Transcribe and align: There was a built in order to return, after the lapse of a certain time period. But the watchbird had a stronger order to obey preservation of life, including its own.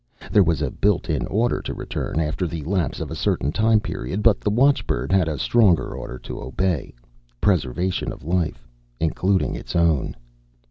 There 0.31 0.41
was 0.41 0.63
a 0.63 0.71
built 0.71 1.11
in 1.11 1.27
order 1.27 1.61
to 1.61 1.75
return, 1.75 2.19
after 2.19 2.47
the 2.47 2.63
lapse 2.63 2.99
of 3.01 3.11
a 3.11 3.15
certain 3.15 3.51
time 3.51 3.79
period. 3.79 4.23
But 4.23 4.41
the 4.41 4.49
watchbird 4.49 5.11
had 5.11 5.27
a 5.27 5.37
stronger 5.37 5.95
order 5.95 6.17
to 6.17 6.41
obey 6.41 6.95
preservation 7.39 8.11
of 8.11 8.23
life, 8.23 8.67
including 8.99 9.53
its 9.53 9.75
own. 9.75 10.15